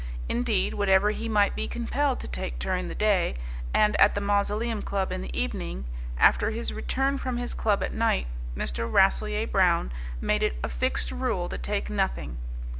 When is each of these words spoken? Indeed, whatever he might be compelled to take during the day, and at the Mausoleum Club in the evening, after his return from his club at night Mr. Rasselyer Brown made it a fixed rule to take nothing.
Indeed, 0.27 0.73
whatever 0.73 1.11
he 1.11 1.29
might 1.29 1.55
be 1.55 1.67
compelled 1.67 2.19
to 2.21 2.27
take 2.27 2.57
during 2.57 2.87
the 2.87 2.95
day, 2.95 3.35
and 3.71 3.95
at 4.01 4.15
the 4.15 4.19
Mausoleum 4.19 4.81
Club 4.81 5.11
in 5.11 5.21
the 5.21 5.39
evening, 5.39 5.85
after 6.17 6.49
his 6.49 6.73
return 6.73 7.19
from 7.19 7.37
his 7.37 7.53
club 7.53 7.83
at 7.83 7.93
night 7.93 8.25
Mr. 8.57 8.91
Rasselyer 8.91 9.45
Brown 9.45 9.91
made 10.19 10.41
it 10.41 10.55
a 10.63 10.69
fixed 10.69 11.11
rule 11.11 11.47
to 11.49 11.57
take 11.59 11.87
nothing. 11.91 12.37